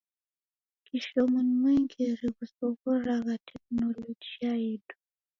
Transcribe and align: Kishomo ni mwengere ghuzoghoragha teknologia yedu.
Kishomo 0.85 1.37
ni 1.43 1.53
mwengere 1.61 2.25
ghuzoghoragha 2.37 3.33
teknologia 3.49 4.51
yedu. 4.63 4.95